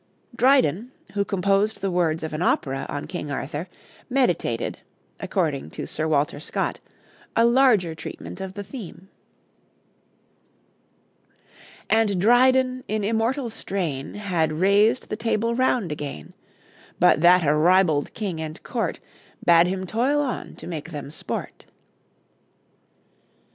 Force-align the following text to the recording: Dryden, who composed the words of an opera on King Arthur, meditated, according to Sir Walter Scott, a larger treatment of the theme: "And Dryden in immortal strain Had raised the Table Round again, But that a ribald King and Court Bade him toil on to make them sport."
Dryden, 0.35 0.91
who 1.13 1.23
composed 1.23 1.79
the 1.81 1.91
words 1.91 2.23
of 2.23 2.33
an 2.33 2.41
opera 2.41 2.87
on 2.89 3.05
King 3.05 3.29
Arthur, 3.31 3.67
meditated, 4.09 4.79
according 5.19 5.69
to 5.69 5.85
Sir 5.85 6.07
Walter 6.07 6.39
Scott, 6.39 6.79
a 7.35 7.45
larger 7.45 7.93
treatment 7.93 8.41
of 8.41 8.55
the 8.55 8.63
theme: 8.63 9.09
"And 11.87 12.19
Dryden 12.19 12.83
in 12.87 13.03
immortal 13.03 13.51
strain 13.51 14.15
Had 14.15 14.53
raised 14.53 15.09
the 15.09 15.15
Table 15.15 15.53
Round 15.53 15.91
again, 15.91 16.33
But 16.99 17.21
that 17.21 17.45
a 17.45 17.53
ribald 17.55 18.15
King 18.15 18.41
and 18.41 18.63
Court 18.63 18.99
Bade 19.45 19.67
him 19.67 19.85
toil 19.85 20.19
on 20.19 20.55
to 20.55 20.65
make 20.65 20.89
them 20.89 21.11
sport." 21.11 21.65